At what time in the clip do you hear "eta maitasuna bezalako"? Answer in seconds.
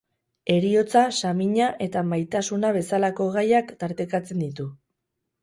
1.87-3.29